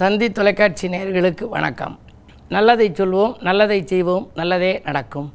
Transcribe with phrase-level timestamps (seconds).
[0.00, 1.94] தந்தி தொலைக்காட்சி நேர்களுக்கு வணக்கம்.
[2.54, 5.26] நல்லதை சொல்வோம் நல்லதை செய்வோம் நல்லதே நடக்கும்.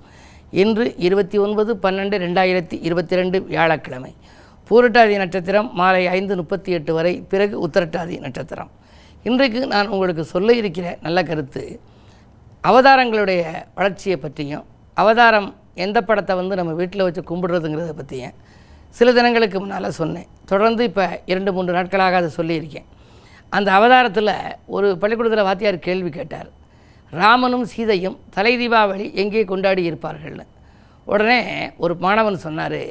[0.61, 4.11] இன்று இருபத்தி ஒன்பது பன்னெண்டு ரெண்டாயிரத்தி இருபத்தி ரெண்டு வியாழக்கிழமை.
[4.69, 8.71] பூரட்டாதி நட்சத்திரம் மாலை ஐந்து முப்பத்தி எட்டு வரை பிறகு உத்தரட்டாதி நட்சத்திரம்.
[9.29, 11.65] இன்றைக்கு நான் உங்களுக்கு சொல்ல இருக்கிற நல்ல கருத்து
[12.71, 13.43] அவதாரங்களுடைய
[13.81, 14.65] வளர்ச்சியை பற்றியும்
[15.03, 15.51] அவதாரம்
[15.87, 18.35] எந்த படத்தை வந்து நம்ம வீட்டில் வச்சு கும்பிடுறதுங்கிறத பற்றியும்
[18.99, 20.27] சில தினங்களுக்கு முன்னால் சொன்னேன்.
[20.53, 22.89] தொடர்ந்து இப்போ இரண்டு மூன்று நாட்களாக அதை சொல்லியிருக்கேன்.
[23.57, 24.33] அந்த அவதாரத்தில்
[24.75, 26.49] ஒரு பள்ளிக்கூடத்தில் வாத்தியார் கேள்வி கேட்டார்.
[27.13, 30.45] ராமனும் சீதையும் தலை தீபாவளி எங்கே கொண்டாடி இருப்பார்கள்னு.
[31.11, 31.39] உடனே
[31.83, 32.81] ஒரு மாணவன் சொன்னார்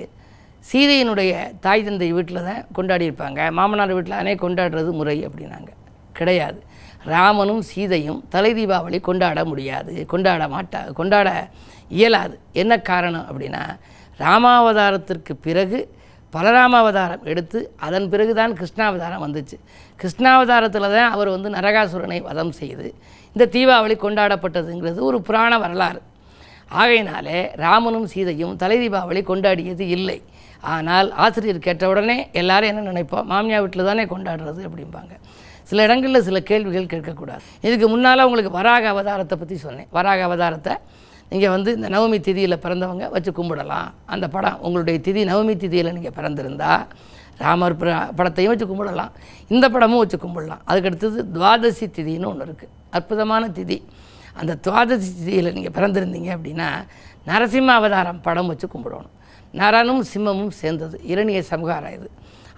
[0.70, 1.32] சீதையினுடைய
[1.64, 3.40] தாய் தந்தை வீட்டில் தான் கொண்டாடி இருப்பாங்க.
[3.58, 5.70] மாமனார் வீட்டில் அனே கொண்டாடுறது முறை அப்படின்னாங்க.
[6.18, 6.60] கிடையாது.
[7.12, 9.92] ராமனும் சீதையும் தலை தீபாவளி கொண்டாட முடியாது.
[10.12, 11.30] கொண்டாட மாட்டா கொண்டாட
[11.98, 12.36] இயலாது.
[12.62, 13.62] என்ன காரணம் அப்படின்னா
[14.22, 15.78] ராமாவதாரத்திற்கு பிறகு
[16.34, 19.56] பலராமாவதாரம் எடுத்து அதன் பிறகு தான் கிருஷ்ணாவதாரம் வந்துச்சு.
[20.02, 22.86] கிருஷ்ணாவதாரத்தில் தான் அவர் வந்து நரகாசுரனை வதம் செய்து
[23.34, 26.00] இந்த தீபாவளி கொண்டாடப்பட்டதுங்கிறது ஒரு புராண வரலாறு.
[26.80, 30.18] ஆகையினாலே ராமனும் சீதையும் தலை தீபாவளி கொண்டாடியது இல்லை.
[30.74, 33.26] ஆனால் ஆசிரியர் கேட்ட உடனே எல்லாரும் என்ன நினைப்போம்?
[33.32, 35.14] மாமியார் வீட்டில் தானே கொண்டாடுறது அப்படிம்பாங்க.
[35.70, 37.44] சில இடங்களில் சில கேள்விகள் கேட்கக்கூடாது.
[37.66, 39.88] இதுக்கு முன்னால் உங்களுக்கு வராக அவதாரத்தை பற்றி சொன்னேன்.
[39.98, 40.74] வராக அவதாரத்தை
[41.32, 43.88] நீங்கள் வந்து இந்த நவமி திதியில் பிறந்தவங்க வச்சு கும்பிடலாம்.
[44.14, 46.72] அந்த படம் உங்களுடைய திதி நவமி திதியில் நீங்கள் பிறந்திருந்தா
[47.42, 47.76] ராமர்
[48.18, 49.12] படத்தையும் வச்சு கும்பிடலாம்.
[49.54, 50.62] இந்த படமும் வச்சு கும்பிடலாம்.
[50.70, 53.78] அதுக்கடுத்தது துவாதசி திதின்னு ஒன்று இருக்குது அற்புதமான திதி.
[54.40, 56.68] அந்த துவாதசி திதியில் நீங்கள் பிறந்திருந்தீங்க அப்படின்னா
[57.30, 59.12] நரசிம்ம அவதாரம் படம் வச்சு கும்பிடணும்.
[59.60, 60.96] நரனும் சிம்மமும் சேர்ந்தது.
[61.12, 62.08] இரணிய சமகாரம் இது.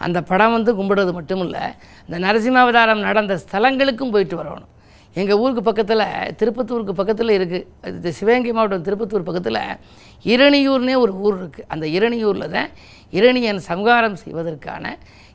[0.05, 1.65] அந்த படம் வந்து கும்பிடுறது மட்டும் இல்லை
[2.07, 4.71] இந்த நரசிம்ம அவதாரம் நடந்த ஸ்தலங்களுக்கும் போயிட்டு வரணும்.
[5.17, 6.05] எங்கள் ஊருக்கு பக்கத்தில்
[6.37, 9.61] திருப்பத்தூருக்கு பக்கத்தில் இருக்குது இது சிவகங்கை மாவட்டம் திருப்பத்தூர் பக்கத்தில்
[10.25, 12.71] இரணியூர்னே ஒரு ஊர் இருக்குது அந்த இரணியூரில் தான்
[13.13, 14.85] இரணியன் சம்ஹாரம் செய்வதற்கான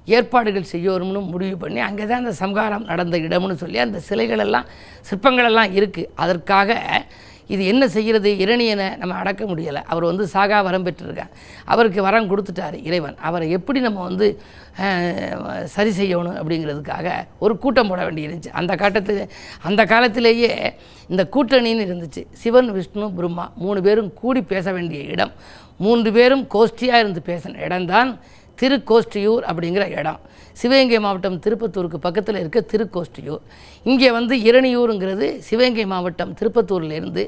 [0.08, 4.70] ஏற்பாடுகள் செய்யணும்னு முடிவு பண்ணி அங்கே தான் அந்த சம்ஹாரம் நடந்த இடம்னு சொல்லி அந்த சிலைகளெல்லாம்
[5.02, 6.78] சிற்பங்களெல்லாம் இருக்குது அதற்காக
[7.54, 8.30] இது என்ன செய்கிறது?
[8.44, 9.82] இரணியனை நம்ம அடக்க முடியலை.
[9.92, 11.32] அவர் வந்து சாகா வரம் பெற்றிருக்கார்.
[11.74, 13.18] அவருக்கு வரம் கொடுத்துட்டாரு இறைவன்.
[13.28, 14.28] அவரை எப்படி நம்ம வந்து
[15.76, 17.08] சரி செய்யணும் அப்படிங்கிறதுக்காக
[17.46, 19.22] ஒரு கூட்டம் போட வேண்டியிருந்துச்சு அந்த காட்டத்தில்
[19.70, 20.52] அந்த காலத்திலேயே
[21.12, 22.24] இந்த கூட்டணின்னு இருந்துச்சு.
[22.42, 25.34] சிவன் விஷ்ணு பிரம்மா மூணு பேரும் கூடி பேச வேண்டிய இடம்.
[25.86, 28.10] மூன்று பேரும் கோஷ்டியாக இருந்து பேசின இடம்தான்
[28.62, 30.20] திருக்கோஷ்டியூர் அப்படிங்கிற இடம்.
[30.54, 33.44] சிவகங்கை மாவட்டம் திருப்பத்தூருக்கு பக்கத்தில் இருக்க திருக்கோஷ்டியூர்.
[33.84, 37.24] இங்கே வந்து இரணியூருங்கிறது சிவகங்கை மாவட்டம் திருப்பத்தூர்லேருந்து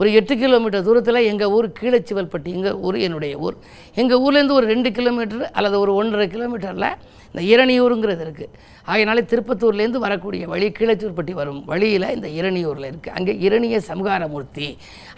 [0.00, 3.56] ஒரு எட்டு கிலோமீட்டர் தூரத்தில் எங்கள் ஊர் கீழச்சிவல்பட்டி எங்கள் ஊர் என்னுடைய ஊர்.
[4.02, 6.88] எங்கள் ஊர்லேருந்து ஒரு ரெண்டு கிலோமீட்டர் அல்லது ஒரு ஒன்றரை கிலோமீட்டரில்
[7.34, 8.50] இந்த இரணியூருங்கிறது இருக்குது
[8.88, 14.68] ஆகையினாலே திருப்பத்தூர்லேருந்து வரக்கூடிய வழி கீழச்சூர்பட்டி வரும் வழியில் இந்த இரணியூரில் இருக்குது அங்கே இரணிய சமகாரமூர்த்தி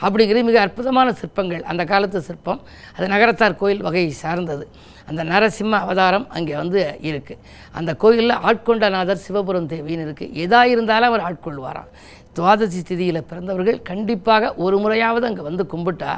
[0.05, 2.61] அப்படிங்கிற மிக அற்புதமான சிற்பங்கள் அந்த காலத்து சிற்பம்
[2.97, 4.67] அது நகரத்தார் கோயில் வகையை சார்ந்தது.
[5.11, 7.43] அந்த நரசிம்ம அவதாரம் அங்கே வந்து இருக்குது
[7.79, 11.91] அந்த கோயிலில் ஆட்கொண்டநாதர் சிவபுரம் தேவின்னு இருக்குது எதாக இருந்தாலும் அவர் ஆட்கொள்வாராம்.
[12.37, 16.13] துவாதசி திதியில் பிறந்தவர்கள் கண்டிப்பாக ஒரு முறையாவது அங்கே வந்து கும்பிட்டா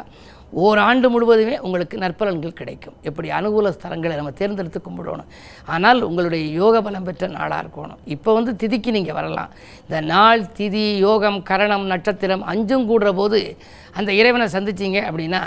[0.62, 2.95] ஓராண்டு முழுவதுமே உங்களுக்கு நற்பலன்கள் கிடைக்கும்.
[3.09, 5.28] எப்படி அனுகூல ஸ்தலங்களை நம்ம தேர்ந்தெடுத்து கும்பிடணும்.
[5.75, 8.01] ஆனால் உங்களுடைய யோக பலம் பெற்ற நாளாக இருக்கணும்.
[8.15, 9.51] இப்போ வந்து திதிக்கு நீங்கள் வரலாம்.
[9.84, 13.41] இந்த நாள் திதி யோகம் கரணம் நட்சத்திரம் அஞ்சும் கூடுற போது
[13.99, 15.43] அந்த இறைவனை சந்திச்சிங்க அப்படின்னா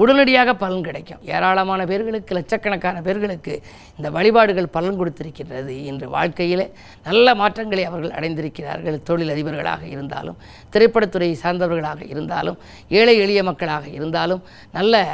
[0.00, 1.22] உடனடியாக பலன் கிடைக்கும்.
[1.34, 3.54] ஏராளமான பேர்களுக்கு லட்சக்கணக்கான பேர்களுக்கு
[3.96, 5.74] இந்த வழிபாடுகள் பலன் கொடுத்திருக்கின்றது.
[5.90, 6.64] இன்று வாழ்க்கையில்
[7.08, 8.98] நல்ல மாற்றங்களை அவர்கள் அடைந்திருக்கிறார்கள்.
[9.10, 10.38] தொழில் அதிபர்களாக இருந்தாலும்
[10.72, 12.58] திரைப்படத்துறையை சார்ந்தவர்களாக இருந்தாலும்
[13.00, 14.42] ஏழை எளிய மக்களாக இருந்தாலும்
[14.78, 15.04] நல்ல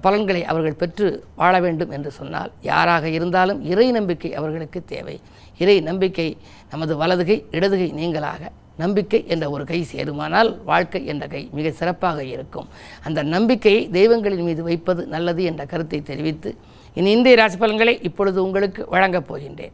[0.00, 5.20] பலன்களை அவர்கள் பெற்று வாழ வேண்டும் என்று சொன்னால் யாராக இருந்தாலும் இறை நம்பிக்கை அவர்களுக்கு தேவை.
[5.58, 6.36] இறை நம்பிக்கை
[6.70, 12.68] நமது வலதுகை இடதுகை நீங்களாக நம்பிக்கை என்ற ஒரு கை சேருமானால் வாழ்க்கை என்ற கை மிக சிறப்பாக இருக்கும்.
[13.04, 16.56] அந்த நம்பிக்கையை தெய்வங்களின் மீது வைப்பது நல்லது என்ற கருத்தை தெரிவித்து
[16.94, 19.72] இனி இந்திய ராசி பலன்களை இப்பொழுது உங்களுக்கு வழங்கப் போகின்றேன்.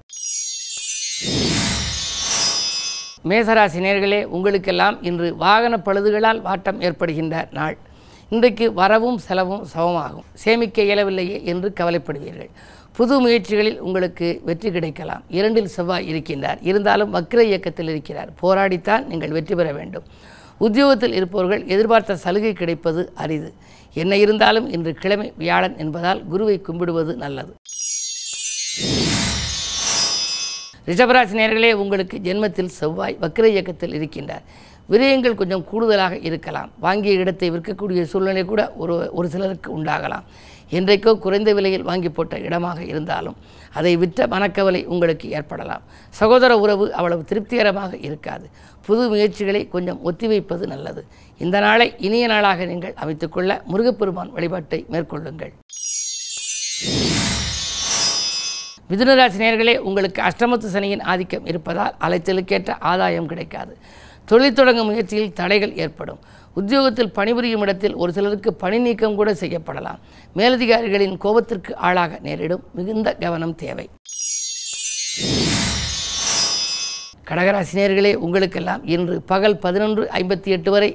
[3.24, 7.78] மேசராசி நேர்களே உங்களுக்கெல்லாம் இன்று வாகன பழுதுகளால் வாட்டம் ஏற்படுகின்ற நாள்.
[8.30, 10.24] இன்றைக்கு வரவும் செலவும் சமமாகும்.
[10.32, 12.50] சேமிக்க இயலவில்லையே என்று கவலைப்படுவீர்கள்.
[12.96, 15.22] புது முயற்சிகளில் உங்களுக்கு வெற்றி கிடைக்கலாம்.
[15.38, 16.58] இரண்டில் செவ்வாய் இருக்கின்றார்.
[16.60, 18.30] இருந்தாலும் வக்ர இயக்கத்தில் இருக்கிறார்.
[18.42, 20.04] போராடித்தான் நீங்கள் வெற்றி பெற வேண்டும்.
[20.66, 23.50] உத்தியோகத்தில் இருப்பவர்கள் எதிர்பார்த்த சலுகை கிடைப்பது அரிது.
[24.02, 27.54] என்ன இருந்தாலும் இன்று கிழமை வியாழன் என்பதால் குருவை கும்பிடுவது நல்லது.
[30.88, 34.44] ரிஷபராசி நேர்களே உங்களுக்கு ஜென்மத்தில் செவ்வாய் வக்ர இயக்கத்தில் இருக்கின்றார்.
[34.92, 36.70] விரயங்கள் கொஞ்சம் கூடுதலாக இருக்கலாம்.
[36.84, 40.24] வாங்கிய இடத்தை விற்கக்கூடிய சூழ்நிலை கூட ஒரு ஒரு சிலருக்கு உண்டாகலாம்.
[40.78, 43.36] என்றைக்கோ குறைந்த விலையில் வாங்கி போட்ட இடமாக இருந்தாலும்
[43.78, 45.84] அதை விற்ற மனக்கவலை உங்களுக்கு ஏற்படலாம்.
[46.20, 48.46] சகோதர உறவு அவ்வளவு திருப்திகரமாக இருக்காது.
[48.86, 51.02] புது முயற்சிகளை கொஞ்சம் ஒத்திவைப்பது நல்லது.
[51.44, 55.52] இந்த நாளை இனிய நாளாக நீங்கள் அமைத்துக்கொள்ள முருகப்பெருமான் வழிபாட்டை மேற்கொள்ளுங்கள்.
[58.90, 63.76] மிதுனராசி நேர்களே உங்களுக்கு அஷ்டமத்து சனியின் ஆதிக்கம் இருப்பதால் அலைச்சலுக்கேற்ற ஆதாயம் கிடைக்காது.
[64.24, 66.20] தொழில் தொடங்கும் முயற்சியில் தடைகள் ஏற்படும்.
[66.54, 69.98] உத்தியோகத்தில் பணிபுரியும் இடத்தில் ஒரு சிலருக்கு பணி நீக்கம் கூட செய்யப்படலாம்.
[70.36, 72.64] மேலதிகாரிகளின் கோபத்திற்கு ஆளாக நேரிடும்.
[72.74, 73.86] மிகுந்த கவனம் தேவை.
[77.30, 80.90] கடகராசினியர்களே உங்களுக்கெல்லாம் இன்று பகல் பதினொன்று ஐம்பத்தி எட்டு வரை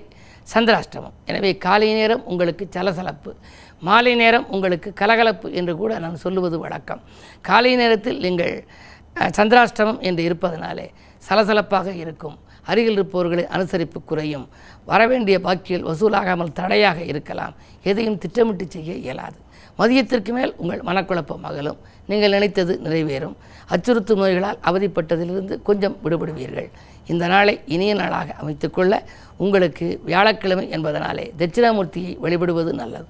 [0.54, 1.14] சந்திராஷ்டமம்.
[1.26, 3.36] எனவே காலை நேரம் உங்களுக்கு சலசலப்பு.
[3.88, 7.02] மாலை நேரம் உங்களுக்கு கலகலப்பு என்று கூட நான் சொல்லுவது வழக்கம்.
[7.50, 8.56] காலை நேரத்தில் நீங்கள்
[9.38, 10.88] சந்திராஷ்டமம் என்று இருப்பதனாலே
[11.28, 12.38] சலசலப்பாக இருக்கும்.
[12.72, 14.46] அருகில் இருப்பவர்களை அனுசரிப்பு குறையும்.
[14.90, 17.56] வரவேண்டிய பாக்கியில் வசூலாகாமல் தடையாக இருக்கலாம்.
[17.90, 19.40] எதையும் திட்டமிட்டு செய்ய இயலாது.
[19.80, 21.80] மதியத்திற்கு மேல் உங்கள் மனக்குழப்பம் அகலும்.
[22.10, 23.36] நீங்கள் நினைத்தது நிறைவேறும்.
[23.74, 26.70] அச்சுறுத்தும் நோய்களால் அவதிப்பட்டதிலிருந்து கொஞ்சம் விடுபடுவீர்கள்.
[27.12, 28.94] இந்த நாளை இனிய நாளாக அமைத்துக்கொள்ள
[29.44, 33.08] உங்களுக்கு வியாழக்கிழமை என்பதனாலே தட்சிணாமூர்த்தியை வழிபடுவது நல்லது.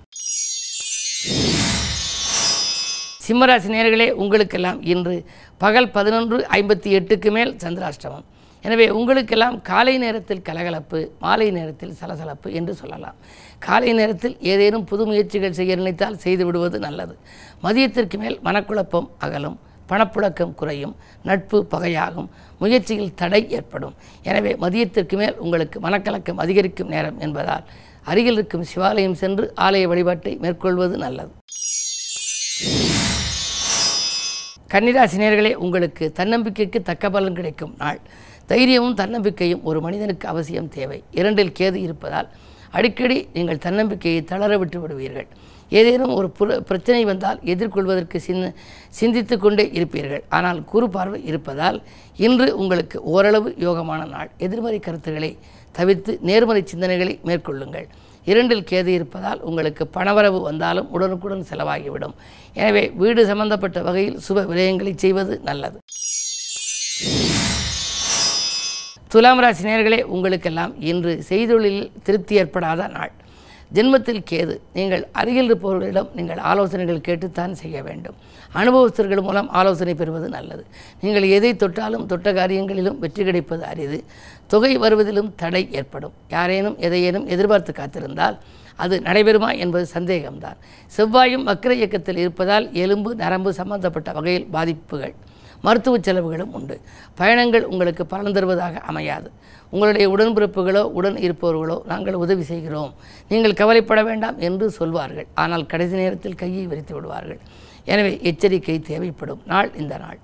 [3.26, 5.14] சிம்மராசி நேர்களே உங்களுக்கெல்லாம் இன்று
[5.62, 8.26] பகல் பதினொன்று ஐம்பத்தி எட்டுக்கு மேல் சந்திராஷ்டமம்.
[8.64, 13.16] எனவே உங்களுக்கெல்லாம் காலை நேரத்தில் கலகலப்பு மாலை நேரத்தில் சலசலப்பு என்று சொல்லலாம்.
[13.68, 17.16] காலை நேரத்தில் ஏதேனும் புது முயற்சிகள் செய்ய நினைத்தால் செய்து விடுவது நல்லது.
[17.66, 19.58] மதியத்திற்கு மேல் மனக்குழப்பம் அகலும்
[19.92, 20.94] பணப்புழக்கம் குறையும்
[21.30, 22.30] நட்பு பகையாகும்
[22.62, 23.96] முயற்சியில் தடை ஏற்படும்.
[24.24, 27.66] எனவே மதியத்திற்கு மேல் உங்களுக்கு மனக்கலக்கம் அதிகரிக்கும் நேரம் என்பதால்
[28.10, 31.32] அருகில் இருக்கும் சிவாலயம் சென்று ஆலய வழிபாட்டை மேற்கொள்வது நல்லது.
[34.74, 38.00] கன்னிராசினியர்களே உங்களுக்கு தன்னம்பிக்கைக்கு தக்க பலன் கிடைக்கும் நாள்.
[38.52, 41.00] தைரியமும் தன்னம்பிக்கையும் ஒரு மனிதனுக்கு அவசியம் தேவை.
[41.20, 42.30] இரண்டில் கேது இருப்பதால்
[42.78, 45.28] அடிக்கடி நீங்கள் தன்னம்பிக்கையை தளர விட்டு விடுவீர்கள்.
[45.80, 48.52] ஏதேனும் ஒரு புற பிரச்சனை வந்தால் எதிர்கொள்வதற்கு சின்ன
[49.00, 50.24] சிந்தித்து கொண்டே இருப்பீர்கள்.
[50.38, 51.78] ஆனால் குறு பார்வை இருப்பதால்
[52.26, 54.30] இன்று உங்களுக்கு ஓரளவு யோகமான நாள்.
[54.38, 55.32] எதிர்மறை கருத்துக்களை
[55.78, 57.88] தவிர்த்து நேர்மறை சிந்தனைகளை மேற்கொள்ளுங்கள்.
[58.32, 62.16] இரண்டில் கேது இருப்பதால் உங்களுக்கு பணவரவு வந்தாலும் உடனுக்குடன் செலவாகிவிடும்.
[62.62, 65.78] எனவே வீடு சம்பந்தப்பட்ட வகையில் சுப விரயங்களை செய்வது நல்லது.
[69.14, 73.14] துலாம் ராசி நேர்களே உங்களுக்கெல்லாம் இன்று செய்தொழிலில் திருப்தி ஏற்படாத நாள்.
[73.76, 74.56] ஜென்மத்தில் கேது.
[74.78, 78.18] நீங்கள் அருகில் இருப்பவர்களிடம் நீங்கள் ஆலோசனைகள் கேட்டுத்தான் செய்ய வேண்டும்.
[78.62, 80.64] அனுபவஸ்தர்கள் மூலம் ஆலோசனை பெறுவது நல்லது.
[81.04, 84.00] நீங்கள் எதை தொட்டாலும் தொட்ட காரியங்களிலும் வெற்றி கிடைப்பது அரிது.
[84.48, 86.14] தொகை வருவதிலும் தடை ஏற்படும்.
[86.36, 88.38] யாரேனும் எதையேனும் எதிர்பார்த்து காத்திருந்தால்
[88.84, 90.60] அது நடைபெறுமா என்பது சந்தேகம்தான்.
[90.98, 95.14] செவ்வாயும் வக்கர இயக்கத்தில் இருப்பதால் எலும்பு நரம்பு சம்பந்தப்பட்ட வகையில் பாதிப்புகள்.
[95.66, 96.76] மருத்துவ செலவுகளும் உண்டு.
[97.20, 99.30] பயணங்கள் உங்களுக்கு பலன் தருவதாக அமையாது.
[99.74, 102.92] உங்களுடைய உடன்பிறப்புகளோ உடன் இருப்பவர்களோ நாங்கள் உதவி செய்கிறோம்.
[103.32, 105.28] நீங்கள் கவலைப்பட வேண்டாம் என்று சொல்வார்கள்.
[105.44, 107.40] ஆனால் கடைசி நேரத்தில் கையை விரித்து விடுவார்கள்.
[107.94, 109.42] எனவே எச்சரிக்கை தேவைப்படும்.
[109.54, 110.20] நாள் இந்த நாள்.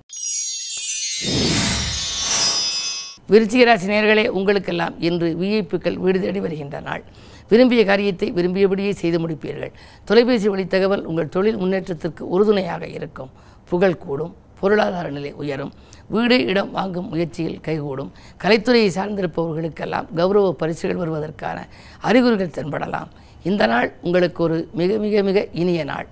[3.32, 7.02] விருச்சிகராசி நேர்களே உங்களுக்கெல்லாம் இன்று விஐப்புக்கள் வீடு தேடி வருகின்ற நாள்.
[7.50, 9.72] விரும்பிய காரியத்தை விரும்பியபடியே செய்து முடிப்பீர்கள்.
[10.08, 13.30] தொலைபேசி வழி தகவல் உங்கள் தொழில் முன்னேற்றத்திற்கு உறுதுணையாக இருக்கும்.
[13.70, 14.32] புகழ் கூடும்.
[14.60, 15.72] பொருளாதார நிலை உயரும்.
[16.08, 18.12] வீடு இடம் வாங்கும் முயற்சியில் கைகூடும்.
[18.42, 21.58] கலைத்துறையை சார்ந்திருப்பவர்களுக்கெல்லாம் கௌரவ பரிசுகள் வருவதற்கான
[22.00, 23.10] அறிகுறிகள் தென்படலாம்.
[23.42, 26.08] இந்த நாள் உங்களுக்கு ஒரு மிக மிக மிக இனிய நாள்.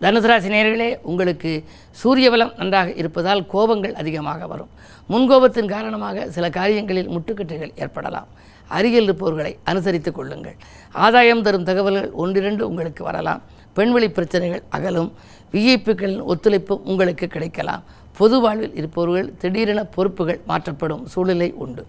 [0.00, 4.68] தனுசராசி நேர்களே உங்களுக்கு சூரிய பலம் நன்றாக இருப்பதால் கோபங்கள் அதிகமாக வரும்.
[5.08, 8.26] முன்கோபத்தின் காரணமாக சில காரியங்களில் முட்டுக்கட்டைகள் ஏற்படலாம்.
[8.68, 10.56] அருகில் இருப்பவர்களை அனுசரித்துக் கொள்ளுங்கள்.
[10.92, 13.42] ஆதாயம் தரும் தகவல்கள் ஒன்றிரண்டு உங்களுக்கு வரலாம்.
[13.76, 15.10] பெண்வெளி பிரச்சனைகள் அகலும்.
[15.54, 17.82] விஐப்புகளின் ஒத்துழைப்பு உங்களுக்கு கிடைக்கலாம்.
[18.18, 21.82] பொது வாழ்வில் இருப்பவர்கள் திடீரென பொறுப்புகள் மாற்றப்படும் சூழ்நிலை உண்டு.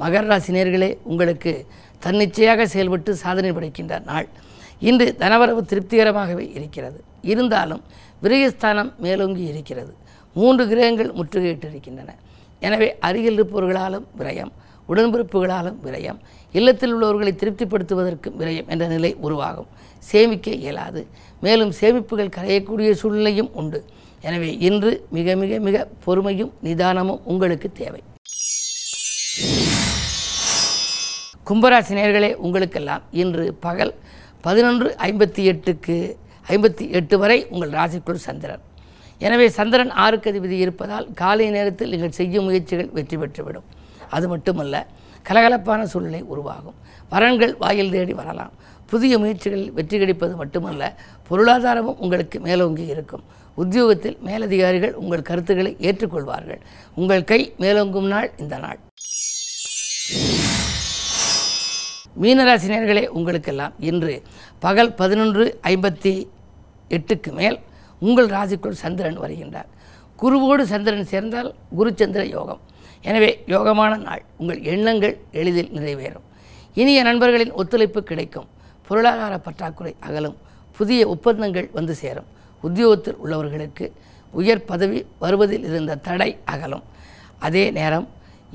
[0.00, 1.52] மகர ராசினியர்களே உங்களுக்கு
[2.04, 4.28] தன்னிச்சையாக செயல்பட்டு சாதனை படைக்கின்ற நாள்.
[4.88, 6.98] இன்று தனவரவு திருப்திகரமாகவே இருக்கிறது.
[7.32, 7.82] இருந்தாலும்
[8.24, 9.92] விரயஸ்தானம் மேலோங்கி இருக்கிறது.
[10.36, 12.10] மூன்று கிரகங்கள் முற்றுகையிட்டு இருக்கின்றன
[12.66, 14.52] எனவே அருகில் இருப்பவர்களாலும் விரயம்.
[14.90, 16.18] உடன்பிறப்புகளாலும் விரயம்
[16.58, 19.70] இல்லத்தில் உள்ளவர்களை திருப்திப்படுத்துவதற்கும் விரயம் என்ற நிலை உருவாகும்.
[20.10, 21.00] சேமிக்க இயலாது.
[21.44, 23.80] மேலும் சேமிப்புகள் கரையக்கூடிய சூழ்நிலையும் உண்டு.
[24.26, 28.02] எனவே இன்று மிக மிக மிக பொறுமையும் நிதானமும் உங்களுக்கு தேவை.
[31.48, 33.92] கும்பராசினியர்களே உங்களுக்கெல்லாம் இன்று பகல்
[34.46, 35.96] பதினொன்று ஐம்பத்தி எட்டுக்கு
[36.54, 38.64] ஐம்பத்தி எட்டு வரை உங்கள் ராசிக்குள் சந்திரன்.
[39.26, 43.66] எனவே சந்திரன் ஆறுக்கு அதிபதி இருப்பதால் காலை நேரத்தில் நீங்கள் செய்யும் முயற்சிகள் வெற்றி பெற்றுவிடும்.
[44.10, 44.86] அது மட்டுமல்ல
[45.28, 46.74] கலகலப்பான சூழ்நிலை உருவாகும்.
[47.10, 48.52] வரன்கள் வாயில் தேடி வரலாம்.
[48.86, 50.96] புதிய முயற்சிகளில் வெற்றி கிடைப்பது மட்டுமல்ல
[51.30, 53.24] பொருளாதாரமும் உங்களுக்கு மேலோங்கி இருக்கும்.
[53.54, 56.60] உத்தியோகத்தில் மேலதிகாரிகள் உங்கள் கருத்துக்களை ஏற்றுக்கொள்வார்கள்.
[56.94, 58.78] உங்கள் கை மேலோங்கும் நாள் இந்த நாள்.
[62.20, 64.22] மீனராசினியர்களே உங்களுக்கெல்லாம் இன்று
[64.58, 66.26] பகல் பதினொன்று ஐம்பத்தி
[66.90, 67.60] எட்டுக்கு மேல்
[68.00, 69.68] உங்கள் ராசிக்குள் சந்திரன் வருகின்றார்.
[70.22, 72.60] குருவோடு சந்திரன் சேர்ந்தால் குருச்சந்திர யோகம்.
[73.06, 74.22] எனவே யோகமான நாள்.
[74.40, 76.26] உங்கள் எண்ணங்கள் எளிதில் நிறைவேறும்.
[76.74, 78.48] இனிய நண்பர்களின் ஒத்துழைப்பு கிடைக்கும்.
[78.88, 80.36] பொருளாதார பற்றாக்குறை அகலும்.
[80.76, 82.28] புதிய ஒப்பந்தங்கள் வந்து சேரும்.
[82.66, 83.86] உத்தியோகத்தில் உள்ளவர்களுக்கு
[84.30, 86.84] உயர் பதவி வருவதில் இருந்த தடை அகலும்.
[87.38, 88.08] அதே நேரம்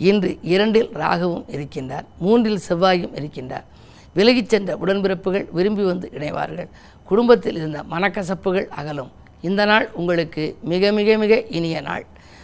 [0.10, 2.05] இன்று இரண்டில் ராகவும் இருக்கின்றார்.
[2.17, 3.67] மூன்றில் செவ்வாயும் இருக்கின்றார்.
[4.15, 6.70] விலகிச் சென்ற உடன்பிறப்புகள் விரும்பி வந்து இணைவார்கள்.
[7.03, 9.12] குடும்பத்தில் இருந்த மனக்கசப்புகள் அகலும்.
[9.41, 12.05] இந்த நாள் உங்களுக்கு மிக மிக மிக இனிய நாள்.